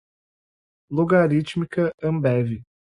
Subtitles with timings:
[0.89, 2.63] logarítmica, Ambev